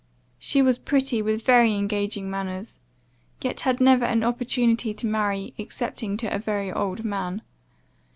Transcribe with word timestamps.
She 0.39 0.63
was 0.63 0.79
pretty, 0.79 1.21
with 1.21 1.45
very 1.45 1.75
engaging 1.75 2.27
manners; 2.27 2.79
yet 3.39 3.59
had 3.59 3.79
never 3.79 4.03
an 4.03 4.23
opportunity 4.23 4.95
to 4.95 5.05
marry, 5.05 5.53
excepting 5.59 6.17
to 6.17 6.33
a 6.35 6.39
very 6.39 6.71
old 6.71 7.05
man. 7.05 7.43